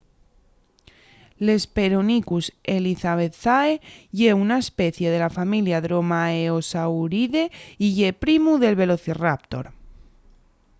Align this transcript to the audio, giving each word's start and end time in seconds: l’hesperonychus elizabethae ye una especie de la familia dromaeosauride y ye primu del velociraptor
l’hesperonychus 1.43 2.45
elizabethae 2.75 3.73
ye 4.19 4.29
una 4.43 4.57
especie 4.65 5.07
de 5.11 5.19
la 5.23 5.31
familia 5.39 5.83
dromaeosauride 5.85 7.43
y 7.85 7.87
ye 7.97 8.09
primu 8.23 8.53
del 8.59 8.75
velociraptor 8.81 9.65